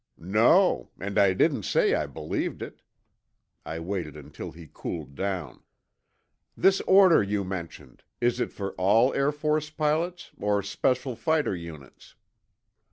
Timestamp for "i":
1.19-1.33, 1.93-2.07, 3.63-3.77